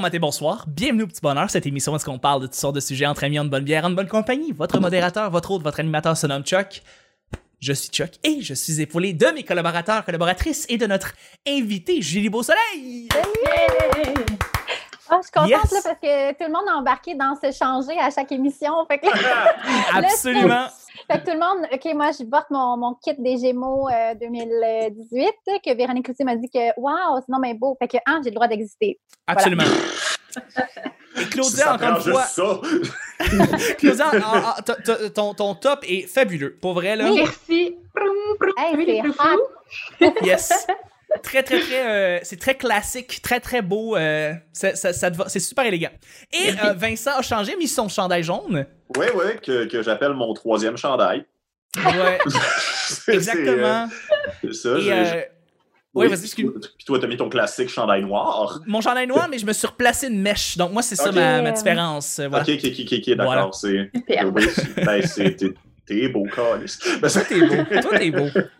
[0.00, 0.64] matin, bonsoir.
[0.66, 3.06] Bienvenue au Petit Bonheur, cette émission où est-ce qu'on parle de toutes sortes de sujets
[3.06, 4.52] entre amis, en bonne bière, en bonne compagnie.
[4.52, 6.82] Votre modérateur, votre hôte, votre animateur se nomme Chuck.
[7.60, 11.12] Je suis Chuck et je suis épaulé de mes collaborateurs, collaboratrices et de notre
[11.46, 13.08] invité, Julie Beausoleil.
[15.12, 15.72] Ah, je suis contente Yes.
[15.72, 18.72] là, parce que tout le monde a embarqué dans se changer à chaque émission.
[18.86, 19.06] Fait que,
[19.98, 20.66] Absolument.
[21.08, 24.14] Fait que tout le monde, OK, moi, je porte mon, mon kit des Gémeaux euh,
[24.20, 25.28] 2018
[25.64, 27.76] que Véronique Cloutier m'a dit que, waouh, c'est non, mais beau.
[27.80, 28.98] Fait que, ah, j'ai le droit d'exister.
[29.26, 29.62] Absolument.
[31.16, 33.74] Et Claudia, ça encore une fois, juste ça.
[33.78, 36.56] Claudia, en- t- t- ton, ton top est fabuleux.
[36.62, 37.10] Pour vrai, là.
[37.12, 37.76] Merci.
[37.94, 38.52] Proum, proum.
[38.58, 39.02] Hey.
[40.22, 40.66] Yes.
[41.24, 41.88] Très, très, très.
[41.88, 43.96] euh, c'est très classique, très, très beau.
[43.96, 45.90] euh, ça, ça- ça te va- c'est super élégant.
[46.32, 48.64] Et euh, Vincent a changé, mis son chandail jaune.
[48.96, 51.24] Oui, oui, que, que j'appelle mon troisième chandail.
[51.76, 52.18] Ouais,
[53.08, 53.88] exactement.
[54.42, 54.68] C'est ça.
[54.78, 55.22] Et, euh,
[55.94, 56.50] oui, vas-y, puis excuse.
[56.52, 58.60] toi- Puis toi, t'as mis ton classique chandail noir.
[58.66, 60.56] Mon chandail noir, mais je me suis replacé une mèche.
[60.56, 62.18] Donc, moi, c'est ça ma, ma différence.
[62.18, 62.44] euh, Voilà.
[62.44, 63.26] Ok, ok, ok, ok, ok, d'accord.
[63.26, 63.50] Voilà.
[63.52, 63.90] C'est.
[64.24, 65.54] Oui, c'est- ben,
[65.86, 66.78] t'es- beau, Carlis.
[66.84, 67.80] Ben, Toi, c'est- t'es beau.
[67.82, 68.26] Toi, t'es beau.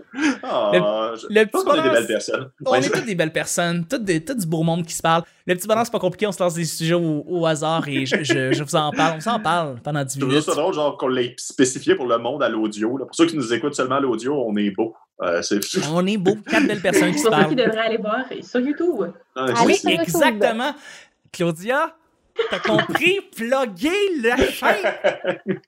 [0.50, 2.50] Je Le je pense petit qu'on est des belles personnes.
[2.64, 4.94] On Ouais, est c'est- toutes des belles personnes, toutes des, tout du beau monde qui
[4.94, 5.22] se parle.
[5.46, 8.06] Le petit bonheur, c'est pas compliqué, on se lance des sujets au, au hasard et
[8.06, 9.16] je, je- je vous en parle.
[9.16, 10.44] On s'en parle pendant 10 Je trouve minutes.
[10.44, 12.96] ça drôle, genre, qu'on l'ait spécifié pour le monde à l'audio.
[12.98, 14.94] Pour ceux qui nous écoutent seulement à l'audio, on est beau.
[15.22, 15.60] Euh, c'est.
[15.92, 17.48] On est beau, quatre belles personnes qui se Pour ceux parlent.
[17.50, 19.12] qui devraient aller voir sur YouTube.
[19.36, 20.04] Ah, Allez c'est- sur YouTube.
[20.14, 20.74] Exactement.
[21.32, 21.94] Claudia,
[22.50, 23.20] t'as compris?
[23.36, 23.90] Plugger
[24.22, 25.56] la chaîne.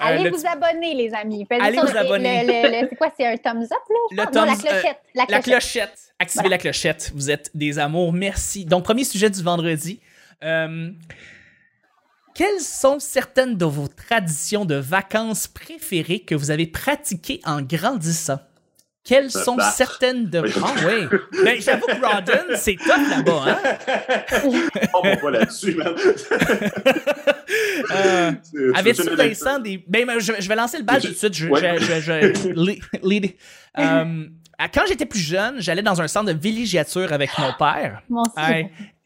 [0.00, 1.46] Euh, Allez le vous abonner, les amis.
[1.48, 2.44] Faites Allez vous abonner.
[2.90, 3.12] c'est quoi?
[3.16, 4.24] C'est un thumbs up, là?
[4.26, 4.34] Le?
[4.34, 5.00] Non, la clochette.
[5.14, 5.98] la clochette.
[6.18, 7.12] Activez la clochette.
[7.14, 8.12] Vous êtes des amours.
[8.12, 8.64] Merci.
[8.64, 10.00] Donc, premier sujet du vendredi.
[10.42, 10.90] Euh,
[12.34, 18.40] quelles sont certaines de vos traditions de vacances préférées que vous avez pratiquées en grandissant?
[19.06, 19.76] Quelles sont battre.
[19.76, 20.40] certaines de...
[20.40, 20.52] Oui.
[20.62, 21.18] Ah oui!
[21.44, 23.58] Ben, j'avoue que Rawdon, c'est top là-bas, hein?
[24.94, 25.94] On va pas là-dessus, man.
[27.94, 29.82] Euh, Tu- tu Avais-tu, Vincent, des...
[29.86, 31.34] Ben, ben, je, je vais lancer le bal tout de suite.
[31.34, 31.76] Je, Ouais.
[31.78, 33.32] je- je- je- lead- lead.
[33.76, 38.02] Quand j'étais plus jeune, j'allais dans un centre de villégiature avec mon père.
[38.08, 38.22] Mon.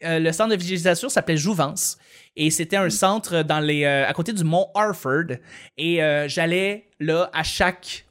[0.03, 1.97] Euh, le centre de villégiature s'appelait Jouvence.
[2.35, 5.35] Et c'était un centre dans les, euh, à côté du mont Harford.
[5.77, 8.05] Et euh, j'allais là à chaque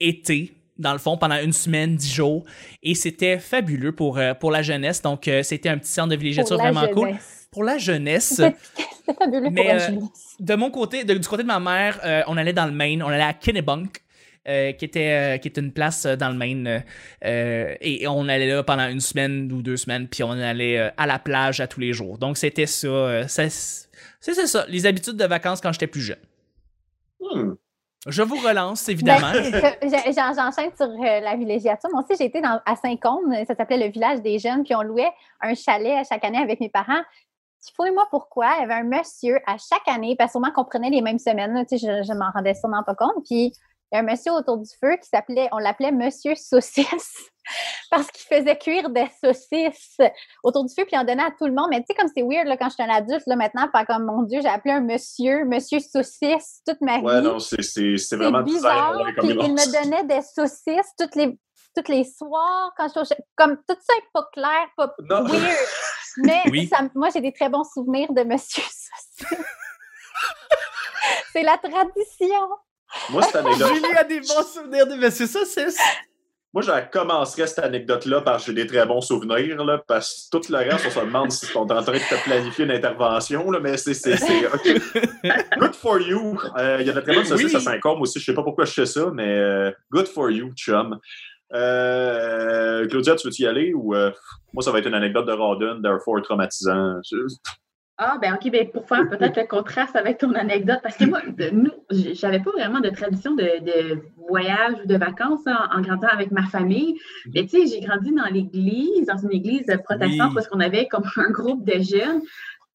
[0.00, 2.44] été, dans le fond, pendant une semaine, dix jours.
[2.82, 5.02] Et c'était fabuleux pour, euh, pour la jeunesse.
[5.02, 7.08] Donc, euh, c'était un petit centre de villégiature Pour la vraiment cool.
[7.08, 7.48] jeunesse.
[7.50, 8.54] Pour la jeunesse, c'est
[9.18, 10.36] fabuleux Mais, pour la euh, jeunesse.
[10.38, 13.02] de mon côté, de- du côté de ma mère, euh, on allait dans le Maine,
[13.02, 14.02] on allait à Kennebunk,
[14.46, 16.82] euh, qui était euh, qui était une place euh, dans le Maine,
[17.22, 21.06] et on allait là pendant une semaine ou deux semaines, puis on allait euh, à
[21.06, 22.18] la plage à tous les jours.
[22.18, 26.18] Donc c'était ça, euh, c'est ça, les habitudes de vacances quand j'étais plus jeune.
[27.20, 27.54] Hmm.
[28.06, 29.32] Je vous relance évidemment.
[29.32, 31.90] Ben, je- j'en- J'enchaîne sur euh, la villégiature.
[31.92, 34.82] Moi aussi, j'ai été dans- à Saint-Côme, ça s'appelait le village des jeunes, puis on
[34.82, 35.10] louait
[35.40, 37.02] un chalet à chaque année avec mes parents.
[37.60, 40.90] Puis Fouille-moi pourquoi, il y avait un monsieur à chaque année, parce sûrement qu'on prenait
[40.90, 43.24] les mêmes semaines, je, je m'en rendais sûrement pas compte.
[43.28, 43.52] Puis
[43.90, 47.16] il y a un monsieur autour du feu qui s'appelait, on l'appelait Monsieur Saucisse,
[47.90, 49.96] parce qu'il faisait cuire des saucisses
[50.44, 51.68] autour du feu, puis il en donnait à tout le monde.
[51.70, 53.86] Mais tu sais, comme c'est weird là, quand je suis un adulte, là, maintenant, pas
[53.86, 57.26] comme mon Dieu, j'ai appelé un monsieur, Monsieur Saucisse, toute ma Ouais, vie.
[57.26, 58.92] non, c'est c'est- c'est C'est vraiment bizarre.
[58.92, 59.12] bizarre.
[59.18, 61.38] Puis il me donnait des saucisses toutes les,
[61.74, 65.24] toutes les soirs quand je Comme tout ça n'est pas clair, pas Non.
[65.24, 65.56] weird.
[66.18, 66.66] Mais Oui.
[66.68, 68.62] ça me- moi, j'ai des très bons souvenirs de Monsieur
[69.18, 69.38] Saucisse.
[71.32, 72.48] C'est la tradition.
[73.10, 75.78] Moi, cette anecdote, Julie a des bons souvenirs de Monsieur Saucisse.
[76.52, 80.50] moi, je commencerais cette anecdote-là que j'ai des très bons souvenirs, là, parce que tout
[80.52, 83.50] le reste, on se demande si on est en train de te planifier une intervention,
[83.50, 83.94] là, mais c'est.
[83.94, 84.80] c'est- c'est- ok.
[85.58, 86.38] Good for you.
[86.56, 87.56] Euh, Il y a de très bonne saucisse Oui.
[87.56, 88.18] à Saint-Côme aussi.
[88.18, 90.98] Je sais pas pourquoi je fais ça, mais euh, good for you, chum.
[91.54, 94.10] Euh, Claudia, tu veux-tu y aller ou euh,
[94.52, 96.96] moi, ça va être une anecdote de Rawdon, fort traumatisant.
[97.10, 97.16] Je-
[98.00, 101.20] Ah, ben OK, ben pour faire peut-être le contraste avec ton anecdote, parce que moi,
[101.26, 105.80] de- nous, j'avais pas vraiment de tradition de, de voyage ou de vacances hein, en
[105.80, 106.96] grandissant avec ma famille.
[107.34, 110.34] Mais tu sais, j'ai grandi dans l'église, dans une église protestante, Oui.
[110.34, 112.22] parce qu'on avait comme un groupe de jeunes.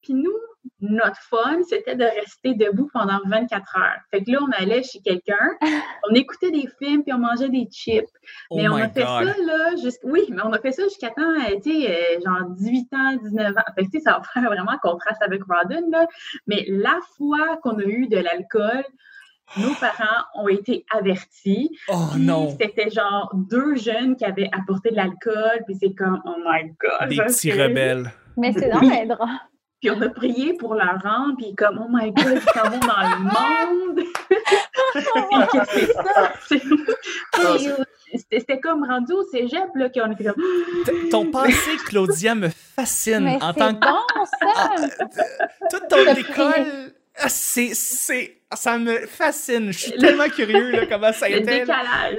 [0.02, 0.32] Puis nous,
[0.80, 4.00] notre fun, c'était de rester debout pendant 24 heures.
[4.10, 5.50] Fait que là, on allait chez quelqu'un,
[6.10, 8.08] on écoutait des films, puis on mangeait des chips.
[8.50, 9.26] Oh Mais on a fait god.
[9.26, 12.20] ça, là, jusqu'- oui, mais on a fait ça jusqu'à temps, euh, tu sais, euh,
[12.24, 13.60] genre 18 ans, 19 ans.
[13.74, 16.06] Fait que, tu sais, ça va faire vraiment contraste avec Rodden, là.
[16.46, 18.84] Mais la fois qu'on a eu de l'alcool,
[19.58, 21.70] nos parents ont été avertis.
[21.88, 22.56] Oh Puis non.
[22.58, 27.08] C'était genre deux jeunes qui avaient apporté de l'alcool, puis c'est comme, oh my God.
[27.08, 28.10] Des petits rebelles.
[28.36, 29.30] Mais c'est dans les draps.
[29.84, 32.78] Puis on a prié pour leur rang, puis comme, oh my God, ils s'en vont
[32.78, 34.00] dans le monde.
[34.96, 36.32] Et que c'est ça?
[36.48, 36.62] c'est-
[37.34, 40.42] Ah, Puis, c'était comme rendu au cégep, là, qu'on était comme.
[41.10, 44.74] Ton passé, Claudia, me fascine Mais en c'est tant que bon, ça!
[45.70, 46.92] toute ton Le école.
[47.18, 49.72] ah, C'est, c'est, ça me fascine.
[49.72, 51.60] Je suis tellement curieux là, comment ça a Le été.
[51.60, 52.16] décalage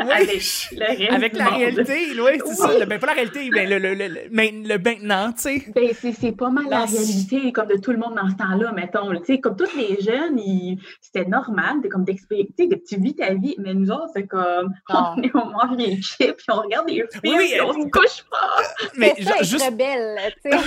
[0.00, 0.40] avec
[0.72, 1.54] le Avec la monde.
[1.54, 2.54] réalité, oui, c'est Oui.
[2.56, 2.78] ça.
[2.78, 5.64] Le- Ben, pas la réalité, ben, le, le, le, le, mais le maintenant, tu sais.
[5.74, 9.10] Ben, c'est, pas mal la réalité comme de tout le monde dans ce temps-là, mettons.
[9.20, 13.14] Tu sais, comme tous les jeunes, ils- c'était normal de, comme d'expérimenter, que tu vis
[13.14, 15.14] ta vie, mais nous autres, c'est comme Non.
[15.16, 17.88] on, est- on mange des chips, puis on regarde des films, Oui, puis on se
[17.88, 18.88] couche pas.
[18.96, 19.64] Mais genre, juste.
[19.64, 20.58] rebelle, tu sais.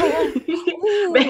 [1.13, 1.25] Ben,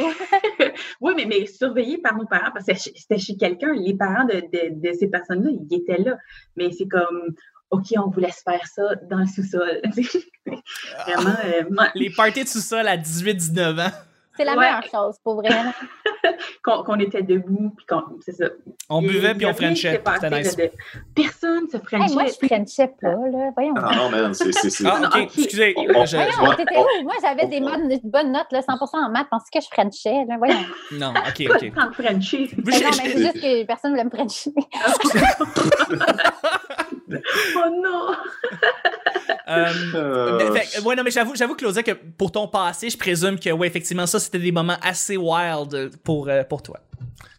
[1.02, 4.36] oui, mais, mais surveillé par nos parents, parce que c'était chez quelqu'un, les parents de,
[4.36, 6.18] de, de ces personnes-là, ils étaient là.
[6.56, 7.36] Mais c'est comme,
[7.72, 9.82] OK, on vous laisse faire ça dans le sous-sol.
[11.06, 13.92] Vraiment, euh, moi, Les parties de sous-sol à 18-19 ans.
[14.38, 14.60] C'est la Ouais.
[14.66, 15.50] meilleure chose, pour vrai.
[16.68, 18.46] Qu'on qu'on était debout, puis qu'on, c'est ça.
[18.90, 20.02] On buvait puis on frenchait.
[20.32, 20.56] nice.
[20.56, 20.70] de-
[21.16, 22.14] Personne se Hey, frenchait.
[22.14, 23.52] moi, je frenchais pas, là.
[23.56, 23.74] Voyons.
[23.78, 24.52] Ah non, man, c'est.
[24.86, 25.74] Ah, ok, excusez.
[25.78, 26.56] On- je- on- je- Voyons, Ouais.
[26.58, 27.04] t'étais où?
[27.04, 29.28] Moi, j'avais des bonnes, bonnes notes, là, 100% en maths.
[29.32, 30.36] Pensais que je frenchais, là.
[30.38, 30.56] Voyons.
[30.94, 31.90] Non, ok, Pas ok.
[31.90, 32.50] de Frenchie.
[32.58, 34.52] Non, mais c'est juste que personne ne voulait me frencher.
[37.56, 38.12] Oh non!
[39.50, 39.66] Euh,
[39.96, 43.50] Euh, fait ouais, non, mais j'avoue, j'avoue, Claudia, que pour ton passé, je présume que,
[43.52, 46.80] ouais, effectivement, ça, c'était des moments assez wild pour, euh, pour toi.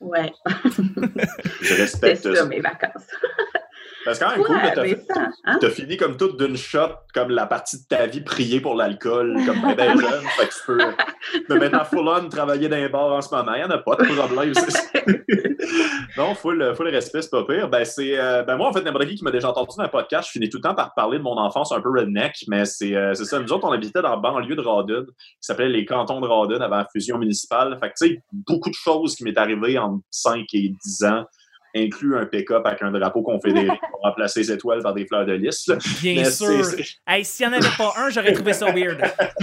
[0.01, 0.33] Ouais,
[1.61, 2.45] Je respecte ça, ça.
[2.47, 3.05] mes vacances.
[4.05, 5.07] C'est quand même cool t'as mais fait-
[5.45, 5.59] hein?
[5.61, 9.39] T'as fini comme toute d'une shot, comme la partie de ta vie prier pour l'alcool,
[9.45, 10.25] comme ben, ben jeune.
[10.37, 13.53] Fait que tu peux te mettre en full-on, travailler dans les bars en ce moment.
[13.55, 14.53] Il n'y en a pas de problème.
[16.17, 17.69] non, full, full respect, c'est pas pire.
[17.69, 19.89] Ben, c'est, euh, ben moi, en fait, n'importe qui qui m'a déjà entendu dans un
[19.89, 22.65] podcast, je finis tout le temps par parler de mon enfance un peu redneck, mais
[22.65, 23.39] c'est, euh, c'est ça.
[23.41, 26.61] Nous autres, on habitait dans la banlieue de Rawdon, qui s'appelait les cantons de Rawdon
[26.61, 27.77] avant la fusion municipale.
[27.81, 31.25] Fait que, tu sais, beaucoup de choses qui m'est arrivé en 5 et 10 ans
[31.77, 35.33] inclut un pick-up avec un drapeau confédéré pour remplacer les étoiles par des fleurs de
[35.33, 35.69] lys.
[36.03, 36.65] Bien Mais sûr.
[37.07, 39.01] Hey, s'il n'y en avait pas un, j'aurais trouvé ça weird.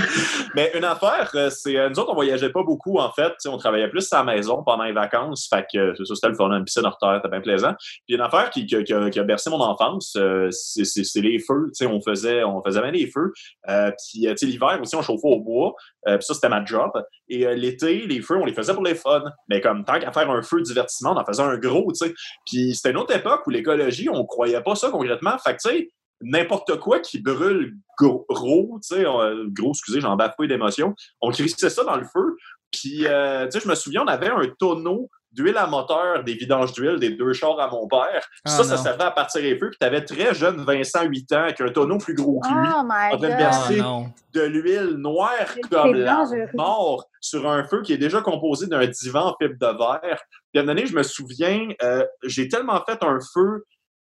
[0.56, 3.34] Mais une affaire, euh, c'est euh, nous autres, on voyageait pas beaucoup, en fait.
[3.48, 5.48] On travaillait plus à la maison pendant les vacances.
[5.50, 7.74] Fait que c'est ça, c'était le fun, une piscine hors terre, c'était bien plaisant.
[8.08, 11.40] Puis une affaire qui, qui, qui a, qui a bercé mon enfance, euh, c'est les
[11.40, 11.72] feux.
[11.88, 13.34] On faisait, on faisait bien les feux.
[13.70, 15.74] Euh, puis, l'hiver aussi, on chauffait au bois.
[16.08, 16.92] Euh, puis ça, c'était ma job.
[17.28, 19.24] Et euh, l'été, les feux, on les faisait pour les fun.
[19.50, 22.06] Mais comme tant qu'à faire un feu de divertissement, on en faisait un gros, tu
[22.08, 22.14] sais.
[22.46, 25.38] Puis c'était une autre époque où l'écologie, on croyait pas ça concrètement.
[25.38, 25.90] Fait que, tu sais,
[26.22, 31.70] n'importe quoi qui brûle gros, tu sais, euh, gros, excusez, j'en bafouille d'émotion, on crissait
[31.70, 32.36] ça dans le feu.
[32.72, 36.34] Puis, euh, tu sais, je me souviens, on avait un tonneau d'huile à moteur, des
[36.34, 38.26] vidanges d'huile, des deux chars à mon père.
[38.46, 39.70] Ah, ça, ça servait à partir les feux.
[39.70, 42.68] Puis, tu avais très jeune Vincent, 8 ans, avec un tonneau plus gros que lui,
[42.74, 44.00] Oh en train de verser Ah,
[44.34, 45.32] de l'huile noire
[45.70, 46.50] comme la dangereux.
[46.56, 50.22] mort sur un feu qui est déjà composé d'un divan en fibre de verre.
[50.52, 53.66] Puis à un moment donné, je me souviens, euh, j'ai tellement fait un feu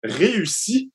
[0.02, 0.92] réussi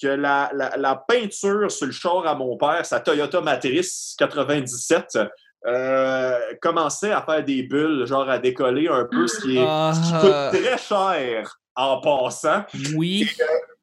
[0.00, 5.18] que la, la, la peinture sur le char à mon père, sa Toyota Matrice 97,
[5.66, 10.00] euh, commençait à faire des bulles, genre à décoller un peu, ce qui, est, ce
[10.00, 12.64] qui Ah, coûte très cher en passant.
[12.96, 13.28] oui.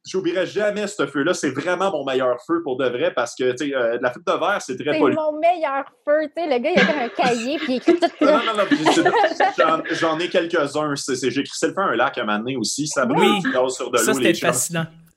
[0.04, 1.36] J'oublierai jamais ce feu-là.
[1.36, 4.39] C'est vraiment mon meilleur feu pour de vrai parce que euh, de la fibre de
[4.39, 5.16] verre, c'est très C'est poli.
[5.16, 6.50] mon meilleur feu, tu sais.
[6.50, 8.25] Le gars, il a comme un cahier, puis il écrit tout ça.
[8.25, 9.04] non, non, non, puis c'est-
[9.60, 10.95] j'en- J'en ai quelques-uns.
[10.95, 12.88] C'est- c'est- J'ai crissé le feu à un lac à un moment donné aussi.
[12.88, 13.42] Ça brûle Oui.
[13.42, 14.14] du gaz sur de Ça, l'eau.
[14.18, 14.56] c'était les chars.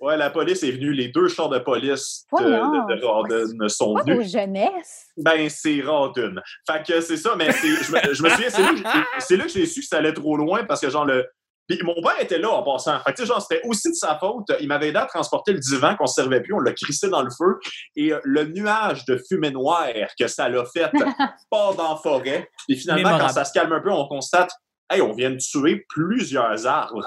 [0.04, 0.92] Ouais, la police est venue.
[0.92, 4.16] Les deux chars de police de, de, de Rawdon sont Pas venus.
[4.32, 5.06] vos jeunesse.
[5.16, 6.34] Ben, c'est Rawdon.
[6.70, 9.04] Fait que c'est ça, mais c'est- je me, je me souviens, c'est là, que j'ai-
[9.20, 11.26] c'est là que j'ai su que ça allait trop loin parce que, genre, le.
[11.66, 12.98] Puis mon père était là en passant.
[13.00, 14.44] Fait que, tu sais, genre, c'était aussi de sa faute.
[14.60, 16.52] Il m'avait aidé à transporter le divan qu'on ne servait plus.
[16.52, 17.58] On l'a crissé dans le feu.
[17.96, 19.86] Et euh, le nuage de fumée noire
[20.20, 20.90] que ça l'a fait
[21.50, 22.50] part dans la forêt.
[22.68, 23.22] Et finalement, Mémorable.
[23.28, 24.50] quand ça se calme un peu, on constate,
[24.92, 27.06] hey, on vient de tuer plusieurs arbres.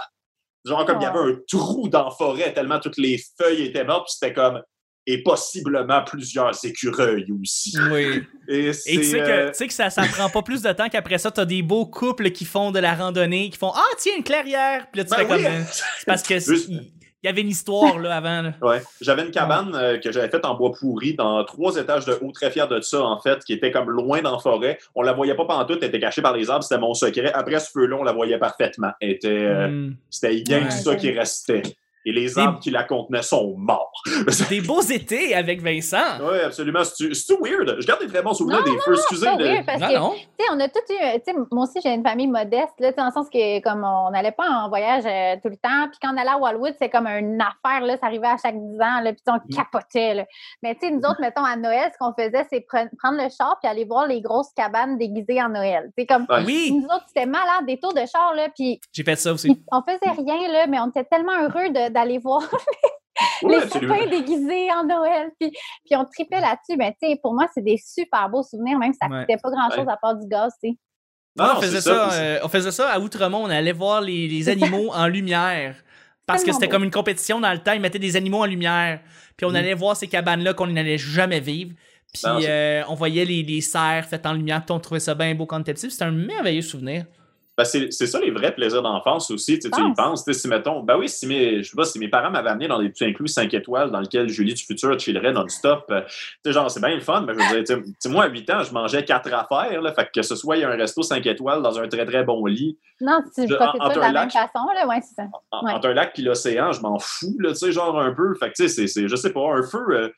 [0.67, 3.85] Genre, comme il y avait un trou dans la forêt tellement toutes les feuilles étaient
[3.85, 4.07] mortes.
[4.07, 4.61] Puis c'était comme,
[5.09, 7.77] et possiblement plusieurs écureuils aussi.
[7.91, 8.23] Oui.
[8.49, 10.71] Et, Et tu sais que, euh, tu sais que ça, ça prend pas plus de
[10.71, 13.83] temps qu'après ça, t'as des beaux couples qui font de la randonnée, qui font Ah,
[13.97, 14.87] tiens, une clairière!
[14.91, 15.37] Puis là, tu ben fais comme.
[15.37, 15.45] oui.
[15.45, 16.33] euh, C'est parce que
[17.23, 18.41] il y avait une histoire là avant.
[18.43, 18.53] là.
[18.61, 18.81] Ouais.
[19.01, 22.31] J'avais une cabane euh, que j'avais faite en bois pourri dans trois étages de haut,
[22.31, 24.77] très fier de ça, en fait, qui était comme loin dans la forêt.
[24.95, 27.31] On la voyait pas pendant tout, elle était cachée par les arbres, c'était mon secret.
[27.33, 28.91] Après ce feu-là, on la voyait parfaitement.
[29.01, 29.95] Elle était, euh, Hmm.
[30.09, 30.63] C'était Ouais.
[30.65, 31.63] que ça qui restait.
[32.09, 33.91] Et les arbres qui la contenaient sont morts.
[34.49, 35.97] Des beaux étés avec Vincent.
[36.21, 36.85] Oui, absolument.
[36.85, 37.75] C'est-tu c'est-tu weird?
[37.81, 38.93] Je garde des très bons souvenirs Non, des feux.
[38.93, 39.25] Excusez.
[39.37, 40.11] Le- weird, parce Non, que, non.
[40.11, 42.93] tu sais, on a tout eu, tu sais, moi aussi, j'ai une famille modeste, là,
[42.93, 45.99] dans le sens que, comme on n'allait pas en voyage euh, tout le temps, puis
[46.01, 48.75] quand on allait à Wildwood, c'est comme une affaire, là, ça arrivait à chaque 10
[48.79, 49.55] ans, là, puis on Mm.
[49.55, 50.25] capotait, là.
[50.63, 53.27] Mais, tu sais, nous autres, mettons, à Noël, ce qu'on faisait, c'est pre- prendre le
[53.29, 55.91] char, puis aller voir les grosses cabanes déguisées en Noël.
[55.97, 56.43] Tu sais, comme, Ouais.
[56.45, 59.61] Oui, nous autres, c'était malade, des tours de char, là, puis j'ai fait ça aussi.
[59.73, 62.41] on faisait rien, là, mais on était tellement heureux de- d'aller voir
[63.47, 65.49] les sapins déguisés en Noël, puis,
[65.85, 66.77] puis on tripait là-dessus.
[66.77, 69.21] Ben, tu sais, pour moi, c'est des super beaux souvenirs, même si ça Ouais.
[69.21, 70.77] coûtait pas grand-chose à part du gaz, tu sais.
[71.35, 74.27] Non, on, faisait ça, ça, euh, on faisait ça à Outremont, on allait voir les,
[74.27, 75.75] les animaux en lumière.
[76.25, 78.99] Parce que c'était comme une compétition dans le temps, ils mettaient des animaux en lumière.
[79.37, 79.55] Puis on Mm.
[79.55, 81.71] allait voir ces cabanes-là qu'on n'allait jamais vivre.
[82.13, 85.13] Puis Non, euh, on voyait les, les serres faites en lumière, puis on trouvait ça
[85.15, 85.89] bien beau quand on était petit.
[85.91, 87.05] C'était un merveilleux souvenir.
[87.57, 89.57] Ben, c'est ça les vrais plaisirs d'enfance aussi.
[89.57, 89.95] Tu, tu y Pense.
[90.23, 92.67] penses, si mettons, ben oui, si mes, je sais pas, si mes parents m'avaient amené
[92.67, 96.11] dans des petits inclus 5 étoiles dans lesquels Julie du futur chillerait non-stop, euh, tu
[96.45, 97.79] sais, genre, c'est bien le fun, mais je veux dire,
[98.11, 100.63] moi, à 8 ans, je mangeais 4 affaires, là, fait que, ce soit il y
[100.65, 103.57] a un resto 5 étoiles dans un très très bon lit, Non, tu Je- en-
[103.77, 105.23] pas de la même façon, là, ouais, c'est ça.
[105.51, 105.71] en- Ouais.
[105.71, 108.35] entre un lac puis l'océan, je m'en fous, là, tu sais, genre un peu.
[108.35, 109.83] Fait que, tu sais, c'est- c'est, je sais pas, un feu.
[109.89, 110.09] euh,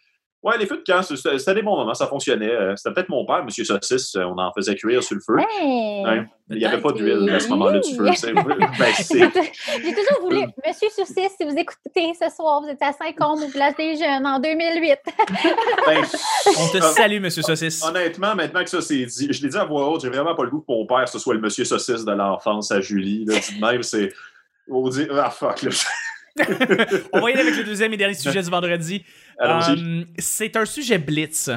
[0.43, 2.51] ouais, les feux de camp, c'était des bons moments, ça fonctionnait.
[2.51, 5.38] Euh, C'était peut-être mon père, Monsieur Saucisse, euh, on en faisait cuire sur le feu.
[5.39, 6.03] Hey!
[6.03, 6.25] Ouais.
[6.51, 8.05] Il n'y avait pas d'huile à ce moment-là du feu.
[8.79, 13.43] Ben, J'ai toujours voulu, Monsieur Saucisse, si vous écoutez ce soir, vous êtes à Saint-Côme
[13.43, 14.98] au village des jeunes en 2008.
[15.86, 16.03] ben,
[16.58, 17.84] On te salue, monsieur Saucisse.
[17.84, 20.43] Honnêtement, maintenant que ça c'est dit, je l'ai dit à voix haute, j'ai vraiment pas
[20.43, 23.25] le goût que mon père ce soit le monsieur saucisse de l'enfance à Julie.
[23.25, 24.12] Là, dit même, c'est.
[24.72, 25.72] On dit, ah fuck, là.
[27.13, 29.03] On va y aller avec le deuxième et dernier sujet du vendredi.
[29.39, 30.01] Allons-y.
[30.01, 31.50] Euh, c'est un sujet blitz.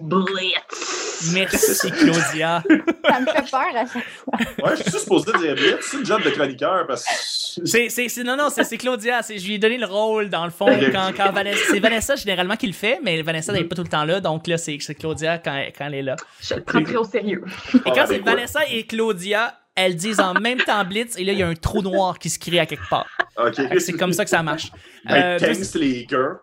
[0.00, 1.30] Blitz.
[1.32, 2.62] Merci, Claudia.
[3.08, 4.34] Ça me fait peur à chaque fois.
[4.62, 7.66] Ouais, je suis supposé dire blitz, c'est une job de chroniqueur parce que.
[7.66, 9.22] C'est, c'est, c'est- non, non, c'est, c'est Claudia.
[9.22, 11.60] C'est, je lui ai donné le rôle, dans le fond, quand, quand Vanessa.
[11.70, 14.46] C'est Vanessa généralement qui le fait, mais Vanessa n'est pas tout le temps là, donc
[14.46, 16.14] là, c'est, c'est Claudia quand, quand elle est là.
[16.40, 17.42] Je le prends très au sérieux.
[17.74, 18.34] Et Ah, quand c'est avec quoi?
[18.34, 21.54] Vanessa et Claudia, elles disent en même temps Blitz, et là, il y a un
[21.54, 23.06] trou noir qui se crée à quelque part.
[23.36, 23.54] Ok.
[23.54, 24.70] Fait que C'est comme ça que ça marche.
[25.04, 26.40] Ben, Euh, thanks, les gars.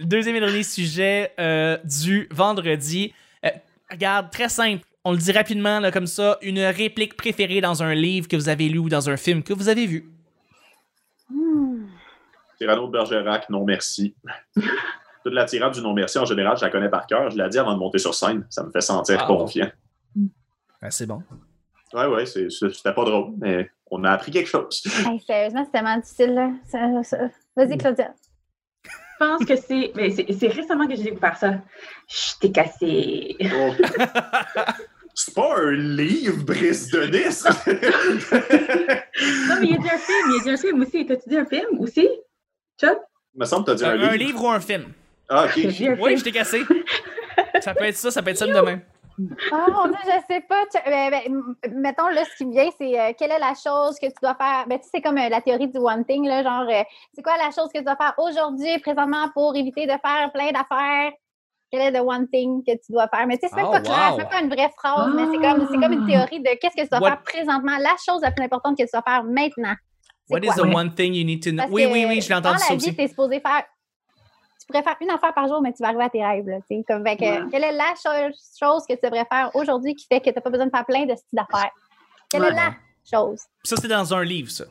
[0.00, 3.12] Deuxième et dernier sujet euh, du vendredi.
[3.44, 3.50] Euh,
[3.90, 4.82] regarde, très simple.
[5.04, 6.38] On le dit rapidement, là, comme ça.
[6.42, 9.52] Une réplique préférée dans un livre que vous avez lu ou dans un film que
[9.52, 10.10] vous avez vu.
[11.28, 11.86] Hmm.
[12.58, 14.14] Cyrano de Bergerac, non merci.
[15.24, 17.30] Toute la tirade du non merci, en général, je la connais par cœur.
[17.30, 18.46] Je l'ai dit avant de monter sur scène.
[18.48, 19.26] Ça me fait sentir Ah.
[19.26, 19.70] confiant.
[20.82, 21.22] Ah, c'est bon.
[21.92, 24.82] Ouais, ouais, c'est- c'est- c'était pas drôle, mais on a appris quelque chose.
[25.06, 26.50] Hey, sérieusement, c'est tellement difficile, là.
[26.68, 28.14] Ça- ça- Vas-y, Claudia.
[28.84, 28.90] Je
[29.26, 29.92] pense que c'est.
[29.94, 31.54] Mais c'est c'est récemment que j'ai découvert ça.
[32.08, 33.36] Je t'ai cassé.
[33.54, 33.72] Oh.
[35.12, 37.42] C'est pas un livre, Brice Denis!
[39.48, 40.26] Non, mais il y a dit un film.
[40.28, 41.04] Il y a dit un film aussi.
[41.06, 42.08] T'as-tu dit un film aussi?
[42.80, 42.98] Chuck?
[43.34, 44.14] Il me semble que t'as dit un, un livre.
[44.14, 44.84] livre ou un film?
[45.28, 45.56] Ah, ok.
[46.00, 46.62] Oui, je t'ai cassé.
[47.60, 48.80] ça peut être ça, ça peut être ça demain.
[49.52, 50.64] Oh mon Dieu, je sais pas.
[50.72, 53.98] Tu- ben, ben, mettons, là, ce qui me vient, c'est euh, quelle est la chose
[54.00, 54.64] que tu dois faire?
[54.68, 56.82] Ben, tu sais, c'est comme euh, la théorie du one thing, là, genre, euh,
[57.14, 60.52] c'est quoi la chose que tu dois faire aujourd'hui, présentement, pour éviter de faire plein
[60.52, 61.12] d'affaires?
[61.70, 63.26] Quel est le one thing que tu dois faire?
[63.26, 64.16] Mais tu sais, c'est même Oh, pas clair, wow.
[64.18, 66.74] c'est même pas une vraie phrase, mais c'est comme, c'est comme une théorie de qu'est-ce
[66.76, 69.22] que tu dois What- faire présentement, la chose la plus importante que tu dois faire
[69.24, 69.74] maintenant.
[70.26, 70.54] C'est What is quoi?
[70.64, 71.62] the one thing you need to know?
[71.62, 72.94] Parce Oui, oui, oui, je l'ai entendu Dans ça la vie, aussi.
[73.00, 73.64] es supposé faire.
[74.70, 76.46] Tu pourrais faire une affaire par jour, mais tu vas arriver à tes rêves.
[76.46, 76.84] Là, tu sais.
[76.86, 77.50] comme, fait que, Ouais.
[77.50, 80.40] Quelle est la cho- chose que tu devrais faire aujourd'hui qui fait que tu n'as
[80.40, 81.70] pas besoin de faire plein de styles d'affaires?
[82.30, 82.74] Quelle est la
[83.10, 83.40] chose?
[83.64, 84.64] Ça, c'est dans un livre, ça.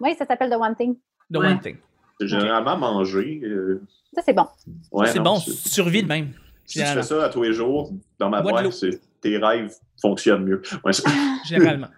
[0.00, 0.96] Oui, ça s'appelle The One Thing.
[1.32, 1.46] The Ouais.
[1.48, 1.76] one thing.
[2.20, 3.40] C'est généralement manger.
[3.44, 3.82] euh,
[4.14, 4.46] Ça, c'est bon.
[4.92, 6.32] ouais, c'est bon, tu survis de même.
[6.64, 10.44] Si tu fais ça à tous les jours, dans ma boîte, c'est- tes rêves fonctionnent
[10.44, 10.62] mieux.
[11.44, 11.88] Généralement.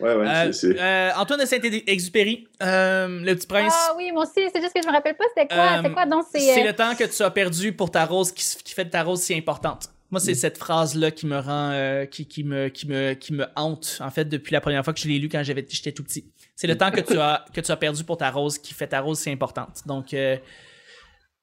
[0.00, 3.72] Ouais, ouais, Euh, c'est- euh, Antoine de Saint-Exupéry, euh, Le Petit Prince.
[3.76, 5.64] Ah oui, moi aussi, c'est juste que je me rappelle pas c'était quoi.
[5.78, 6.24] Euh, c'est quoi donc?
[6.32, 8.90] C'est, C'est euh, le temps que tu as perdu pour ta rose qui, fait de
[8.90, 9.88] ta rose si importante.
[10.10, 10.24] Moi, Mm.
[10.24, 13.98] c'est cette phrase-là qui me rend, euh, qui, qui, me, qui, me, qui me hante,
[14.00, 16.24] en fait, depuis la première fois que je l'ai lu quand j'avais, j'étais tout petit.
[16.54, 18.86] C'est le temps que tu, as, que tu as perdu pour ta rose qui fait
[18.86, 19.80] ta rose si importante.
[19.86, 20.36] Donc, euh,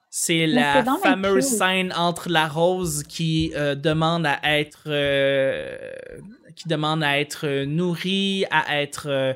[0.10, 5.78] c'est la fameuse scène entre la rose qui euh, demande à être euh,
[6.56, 9.34] qui demande à être euh, nourrie, à être euh,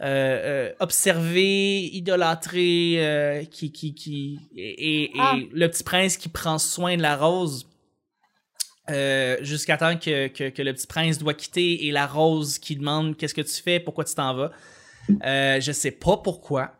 [0.00, 5.36] euh, euh, observée, idolâtrée, euh, qui, qui, qui, et, et- et Ah.
[5.52, 7.66] le petit prince qui prend soin de la rose
[9.42, 13.16] jusqu'à temps que, que, que le petit prince doit quitter et la rose qui demande
[13.16, 14.50] qu'est-ce que tu fais, pourquoi tu t'en vas?
[15.60, 16.72] Je sais pas pourquoi.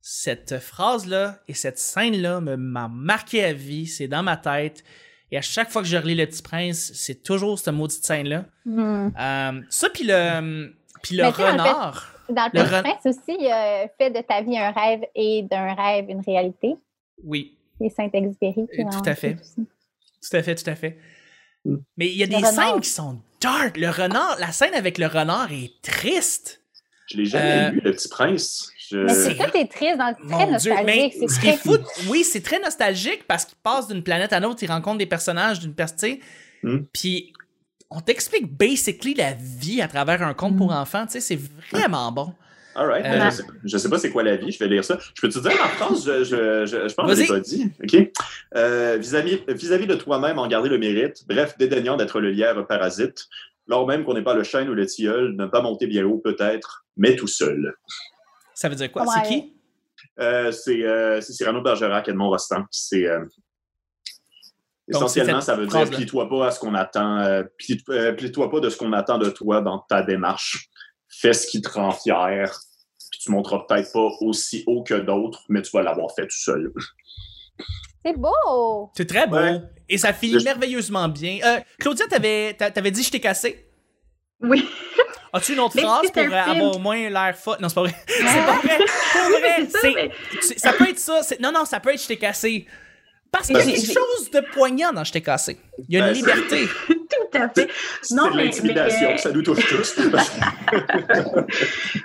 [0.00, 4.84] Cette phrase-là et cette scène-là me- m'a marqué à vie, c'est dans ma tête.
[5.30, 8.44] Et à chaque fois que je relis Le Petit Prince, c'est toujours cette maudite scène-là.
[8.64, 9.08] hmm.
[9.18, 12.14] Euh, ça, puis le, puis le en fait, renard.
[12.30, 15.42] Dans le Le Petit Prince aussi, il a fait de ta vie un rêve et
[15.50, 16.76] d'un rêve une réalité.
[17.24, 18.66] Oui, Et Saint-Exupéry.
[18.74, 19.34] qui Euh, tout à fait.
[19.34, 19.66] fait aussi.
[20.30, 20.98] tout à fait, tout à fait.
[21.64, 21.76] Mm.
[21.96, 22.52] Mais il y a Le des renard.
[22.52, 23.76] scènes qui sont dark.
[23.76, 26.62] Le renard, la scène avec le renard est triste.
[27.10, 28.70] Je l'ai jamais euh, lu, Le Petit Prince.
[28.90, 31.14] Je- Mais c'est- tout est triste, dans le très Mon Dieu, mais nostalgique.
[31.20, 31.76] C'est ce qui est très fou,
[32.10, 35.60] oui, c'est très nostalgique parce qu'il passe d'une planète à l'autre, il rencontre des personnages
[35.60, 36.16] d'une personne,
[36.62, 36.78] Mm.
[36.92, 37.32] puis
[37.90, 41.38] on t'explique basically la vie à travers un conte pour enfants, tu sais, c'est
[41.72, 42.32] vraiment bon.
[42.74, 43.04] All right.
[43.06, 44.98] Euh, je, sais, je sais pas c'est quoi la vie, je vais lire ça.
[45.14, 46.04] Je peux te dire ma phrase?
[46.06, 47.70] Je, je, je, je pense que je l'ai pas dit.
[47.82, 48.10] OK.
[48.54, 51.24] Euh, vis-à-vis, vis-à-vis de toi-même, en garder le mérite.
[51.28, 53.26] Bref, dédaignant d'être le lièvre parasite.
[53.66, 56.18] Lors même qu'on n'est pas le chêne ou le tilleul, ne pas monter bien haut
[56.18, 57.74] peut-être, mais tout seul.
[58.54, 59.02] Ça veut dire quoi?
[59.02, 59.08] Ouais.
[59.22, 59.54] C'est qui?
[60.20, 62.64] Euh, c'est euh, c'est Cyrano de Bergerac, Edmond Rostand.
[62.70, 63.06] C'est.
[63.06, 63.28] euh, Donc,
[64.88, 68.50] essentiellement, c'est ça veut dire plie-toi pas à ce qu'on attend, euh, plie- euh, plie-toi
[68.50, 70.68] pas de ce qu'on attend de toi dans ta démarche.
[71.08, 72.50] Fais ce qui te rend fier.
[73.10, 76.36] Puis tu monteras peut-être pas aussi haut que d'autres, mais tu vas l'avoir fait tout
[76.36, 76.72] seul.
[78.04, 78.90] C'est beau!
[78.96, 79.36] C'est très beau.
[79.36, 79.60] Ouais.
[79.88, 81.38] Et ça finit merveilleusement bien.
[81.44, 83.70] Euh, Claudia, t'avais, t'a- t'avais dit je t'ai cassé.
[84.40, 84.64] Oui.
[85.32, 87.56] As-tu une autre Mais phrase pour euh, avoir au moins l'air fun?
[87.60, 87.94] Non, c'est pas vrai.
[88.06, 88.78] C'est pas vrai.
[89.12, 90.10] Pour vrai, C'est ça, mais-
[90.58, 91.22] ça peut être ça.
[91.22, 92.66] c'est- Non, non, ça peut être je t'ai cassé.
[93.30, 95.58] Parce qu'il y a quelque chose de poignant dans je t'ai cassé.
[95.86, 96.66] Il y a une Ben, liberté.
[96.88, 97.68] Tout à fait.
[98.00, 100.00] C'est Non, de mais- l'intimidation, mais- ça nous touche tous.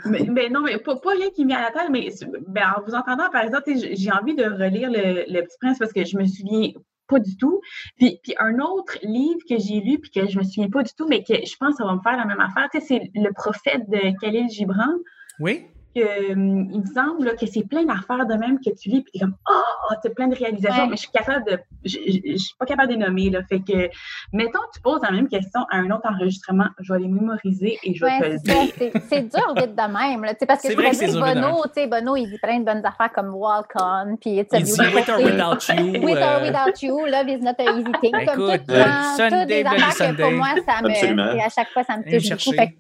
[0.06, 2.10] mais, mais non, mais pas, pas rien qui m'est à la tête, mais
[2.48, 5.78] ben, en vous entendant, par exemple, j'ai j'ai envie de relire le, le Petit Prince
[5.80, 6.72] parce que je me souviens
[7.08, 7.62] pas du tout.
[7.98, 11.08] Puis, un autre livre que j'ai lu puis que je me souviens pas du tout,
[11.08, 13.90] mais que je pense que ça va me faire la même affaire, c'est Le prophète
[13.90, 14.94] de Khalil Gibran.
[15.40, 15.68] Oui?
[15.96, 19.02] Que, hum, il me semble là, que c'est plein d'affaires de même que tu lis,
[19.02, 20.90] puis t'es comme Oh, t'as plein de réalisations, Ouais.
[20.90, 21.60] mais je suis capable de.
[21.86, 23.30] Je, je- je suis pas capable de les nommer.
[23.30, 23.90] Là, fait que,
[24.32, 27.94] mettons tu poses la même question à un autre enregistrement, je vais les mémoriser et
[27.94, 29.02] je vais Ouais, te le dire.
[29.10, 30.24] C'est- dur vite de même.
[30.24, 32.60] Là, parce que C'est je vrai que c'est Bono, tu sais, Bono, il dit plein
[32.60, 35.70] de bonnes affaires comme Walk On, puis It's a Il dit Beautiful with or without
[35.78, 35.92] you.
[36.04, 38.12] With or euh, without you, Love is not a easy thing.
[38.16, 40.90] Écoute, comme tout, euh, dans- Sunday, toutes des affaires que pour moi, ça me.
[40.90, 41.32] Absolument.
[41.34, 42.28] et à chaque fois, ça me touche beaucoup.
[42.28, 42.52] chercher.
[42.56, 42.74] Fait que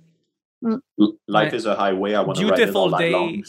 [1.27, 1.55] Life Ouais.
[1.58, 3.12] is a highway, I want to ride it Beautiful all night day.
[3.12, 3.43] long.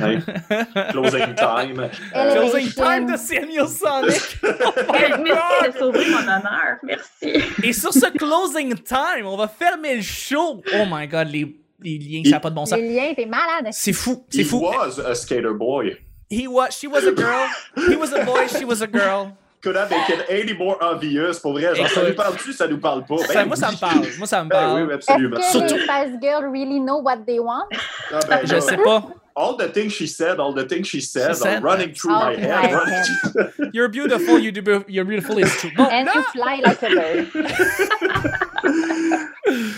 [0.00, 0.22] Ouais.
[0.92, 1.90] Closing time.
[2.12, 4.38] Closing time de Samuel Sonic.
[4.42, 5.92] Oh my Merci God!
[5.92, 6.78] de mon honneur.
[6.82, 7.42] Merci.
[7.62, 10.62] Et sur ce closing time, on va fermer le show.
[10.74, 12.78] Oh my god, les, les liens, ça n'a pas de bon sens.
[12.78, 13.68] les liens, t'es malade.
[13.72, 15.96] C'est fou, c'est He was a skater boy.
[16.30, 17.46] He was, she was a girl.
[17.88, 19.32] He was a boy, she was a girl.
[19.66, 21.40] Could have make it any more obvious.
[21.40, 23.16] Pour vrai, genre, ça nous parle-tu, ça nous parle pas?
[23.16, 24.06] Ben Ça, moi, ça me parle.
[24.16, 24.82] Moi, ça me Ben oui, parle.
[24.82, 25.36] oui, Est-ce absolument.
[25.38, 27.64] que Surtout- les Spice Girls really know what they want?
[28.12, 29.02] Ah, ben, Je sais pas.
[29.34, 32.14] All the things she said, all the things she said, She said are running through
[32.14, 32.70] Oh, my head.
[32.70, 33.52] head.
[33.74, 35.70] You're beautiful, you do, you're beautiful, it's true.
[35.76, 37.26] Bon, And you fly like a bird.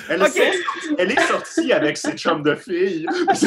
[0.09, 3.07] Elle, est sortie, elle est sortie avec ses chums de filles.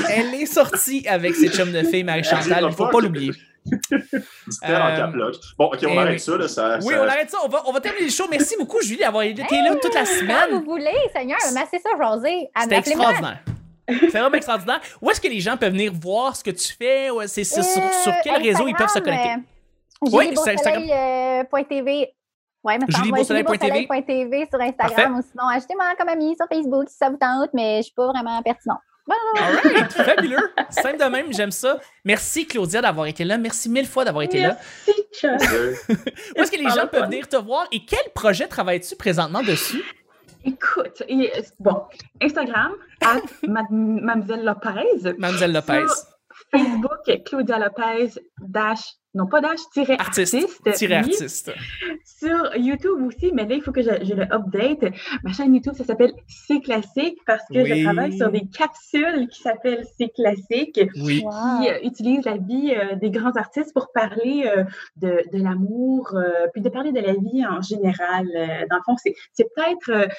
[0.10, 3.32] elle est sortie avec ses chums de filles, Marie-Chantal, il faut pas l'oublier.
[3.66, 5.40] C'était en Euh, caplote.
[5.58, 6.20] Bon, ok, on eh arrête oui.
[6.20, 6.38] ça.
[6.38, 7.38] Là, ça, Oui, ça- on arrête ça.
[7.46, 8.26] On va, on va terminer le show.
[8.30, 10.64] Merci beaucoup, Julie, d'avoir été là toute la Quand vous semaine.
[10.64, 12.50] voulez, Seigneur, mais c'est ça, José.
[12.62, 13.40] C'était extraordinaire.
[13.88, 14.80] C'est vraiment extraordinaire.
[15.02, 17.10] Où est-ce que les gens peuvent venir voir ce que tu fais?
[17.28, 19.42] C'est sur, sur quel Euh, réseau ils peuvent se Instagram, connecter?
[20.04, 20.82] euh, Oui, c'est Instagram.
[20.84, 22.14] Beausoleil, euh, point TV.
[22.64, 23.88] Ouais, mais Julie Beausoleil point TV.
[23.88, 27.50] point TV sur Instagram ou sinon ajoutez-moi comme ami sur Facebook si ça vous tente,
[27.54, 28.78] mais je suis pas vraiment pertinente.
[29.10, 30.52] All right, fabuleux.
[30.70, 31.80] Simple de même, j'aime ça.
[32.06, 33.38] Merci, Claudia, d'avoir été là.
[33.38, 34.58] Merci mille fois d'avoir été là.
[34.88, 35.52] Merci, Chuck.
[35.52, 35.76] Euh,
[36.38, 39.84] Où est-ce que les gens peuvent venir te voir et quel projet travailles-tu présentement dessus?
[40.44, 41.84] Écoute, et, euh, bon,
[42.22, 45.14] Instagram, at Mademoiselle Lopez.
[45.18, 45.88] Mademoiselle Lopez.
[45.88, 46.11] Sur
[46.50, 48.82] Facebook, Claudia Lopez, dash,
[49.14, 50.36] non pas dash, tiret Artiste.
[50.36, 50.74] artiste.
[50.76, 51.52] Tiré artiste.
[52.06, 54.94] Sur YouTube aussi, mais là, il faut que je, je le update.
[55.24, 57.80] Ma chaîne YouTube, ça s'appelle C'est Classique parce que Oui.
[57.80, 61.24] je travaille sur des capsules qui s'appellent C'est Classique Oui.
[61.62, 64.64] Qui euh, utilisent la vie euh, des grands artistes pour parler euh,
[64.98, 66.16] de, de l'amour,
[66.54, 68.26] puis de parler de la vie en général.
[68.70, 70.10] Dans le fond, c'est c'est peut-être,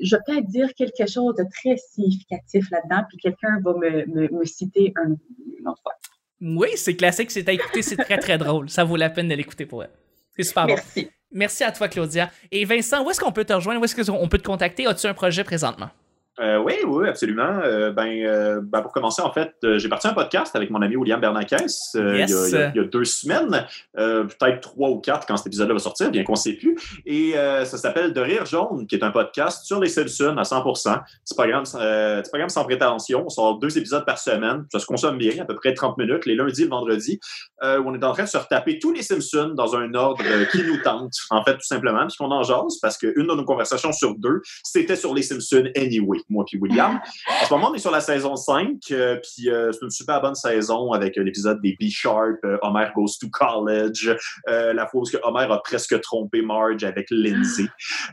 [0.00, 4.28] je vais peut-être dire quelque chose de très significatif là-dedans, puis quelqu'un va me, me,
[4.38, 5.16] me citer un,
[6.40, 8.70] Oui, c'est classique, c'est à écouter, c'est très très drôle.
[8.70, 9.90] Ça vaut la peine de l'écouter pour elle.
[10.36, 10.74] C'est super bon.
[10.74, 11.10] Merci.
[11.30, 12.30] Merci à toi, Claudia.
[12.50, 13.80] Et Vincent, où est-ce qu'on peut te rejoindre?
[13.80, 14.86] Où est-ce qu'on peut te contacter?
[14.86, 15.90] As-tu un projet présentement?
[16.40, 17.58] Euh, oui, oui, absolument.
[17.64, 20.80] Euh, ben, euh, ben, pour commencer, en fait, euh, j'ai parti un podcast avec mon
[20.82, 21.56] ami William Bernanquez
[21.96, 22.30] euh, Yes.
[22.30, 23.66] il, y a, il y a- deux semaines,
[23.98, 26.76] euh, peut-être trois ou quatre quand cet épisode-là va sortir, bien qu'on ne sait plus.
[27.06, 30.44] Et euh, ça s'appelle De Rire Jaune, qui est un podcast sur les Simpsons à
[30.44, 33.24] 100 Petit programme, euh, petit programme sans prétention.
[33.26, 34.64] On sort deux épisodes par semaine.
[34.70, 37.18] Ça se consomme bien, à peu près 30 minutes, les lundis et le vendredi,
[37.64, 40.22] euh, où on est en train de se retaper tous les Simpsons dans un ordre
[40.52, 43.44] qui nous tente, en fait, tout simplement, puis qu'on en jase, parce qu'une de nos
[43.44, 47.00] conversations sur deux, c'était sur les Simpsons anyway, moi puis William.
[47.42, 50.20] En ce moment, on est sur la saison 5, euh, puis euh, c'est une super
[50.20, 55.18] bonne saison avec euh, l'épisode des B-Sharp, Homer Goes to College, la fois où que
[55.22, 57.66] Homer a presque trompé Marge avec Lindsay.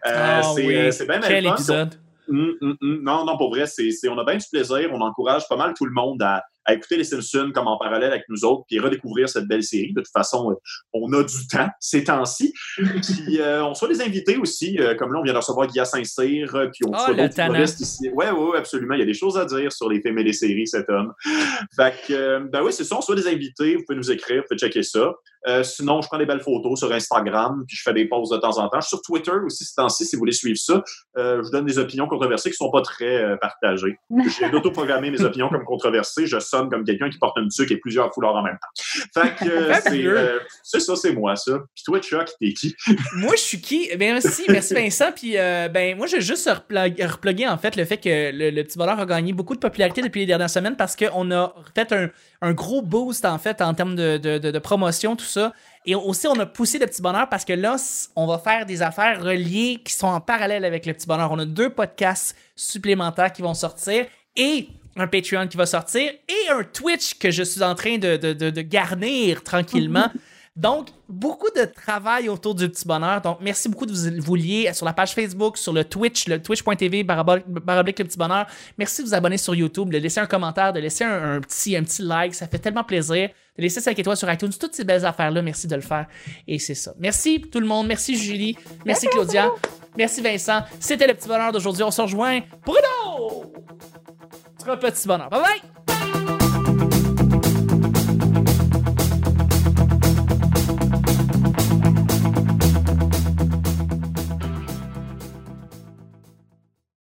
[0.03, 1.95] Ah c'est oui, bien quel épisode.
[2.27, 2.99] Hum, hum, hum.
[3.03, 4.89] Non, non, pour vrai, c'est- on a bien du plaisir.
[4.91, 8.11] On encourage pas mal tout le monde à, à écouter les Simpsons comme en parallèle
[8.11, 9.93] avec nous autres, puis redécouvrir cette belle série.
[9.93, 10.55] De toute façon, euh,
[10.93, 12.53] on a du temps ces temps-ci.
[12.77, 15.79] puis euh, on soit des invités aussi, euh, comme là, on vient de recevoir Guy
[15.83, 18.09] Saint-Cyr, puis on Oh, le d'autres humoristes ici.
[18.09, 18.95] Ouais, ouais, absolument.
[18.95, 21.13] Il y a des choses à dire sur les films et les séries, cet homme.
[21.75, 24.47] Fait que, ben oui, c'est ça, on soit des invités, vous pouvez nous écrire, vous
[24.47, 25.13] pouvez checker ça.
[25.47, 28.37] Euh, sinon, je prends des belles photos sur Instagram, puis je fais des posts de
[28.37, 28.81] temps en temps.
[28.81, 30.83] Je suis sur Twitter aussi ces temps-ci, si vous voulez suivre ça.
[31.17, 33.97] Euh, je donne des opinions controversées qui sont pas très euh, partagées.
[34.39, 36.25] J'ai autoprogrammé mes opinions comme controversées.
[36.25, 39.21] Je sonne comme quelqu'un qui porte une tuque et plusieurs foulards en même temps.
[39.21, 39.49] Fait que
[40.07, 41.59] euh, c'est ça, c'est moi, ça.
[41.73, 42.75] Puis toi, Chuck, t'es qui?
[43.15, 43.89] Moi, je suis qui?
[43.97, 45.11] Ben, merci, merci Vincent.
[45.15, 48.63] Puis, euh, ben, moi, je vais juste repluguer, en fait, le fait que le, le
[48.63, 51.91] petit bonheur a gagné beaucoup de popularité depuis les dernières semaines parce qu'on a fait
[51.91, 52.09] un,
[52.45, 55.51] un gros boost, en fait, en termes de, promotion, tout ça.
[55.85, 57.75] Et aussi, on a poussé le petit bonheur parce que là,
[58.15, 61.31] on va faire des affaires reliées qui sont en parallèle avec le petit bonheur.
[61.31, 64.05] On a deux podcasts supplémentaires qui vont sortir
[64.35, 68.15] et un Patreon qui va sortir et un Twitch que je suis en train de,
[68.17, 70.09] de garnir tranquillement.
[70.55, 73.19] Donc, beaucoup de travail autour du petit bonheur.
[73.21, 76.41] Donc, merci beaucoup de vous, vous lier sur la page Facebook, sur le Twitch, le
[76.41, 78.47] twitch.tv baroblique le petit bonheur.
[78.77, 81.75] Merci de vous abonner sur YouTube, de laisser un commentaire, de laisser un, un petit,
[81.75, 82.33] un petit like.
[82.33, 83.29] Ça fait tellement plaisir.
[83.57, 84.51] De laisser 5 étoiles sur iTunes.
[84.57, 86.07] Toutes ces belles affaires-là, merci de le faire.
[86.47, 86.93] Et c'est ça.
[86.99, 87.87] Merci tout le monde.
[87.87, 88.57] Merci Julie.
[88.85, 89.51] Merci Claudia.
[89.97, 90.61] Merci Vincent.
[90.79, 91.83] C'était le petit bonheur d'aujourd'hui.
[91.83, 92.39] On se rejoint.
[92.65, 93.53] Bruno!
[94.61, 95.29] Sur un petit bonheur.
[95.29, 95.94] Bye bye!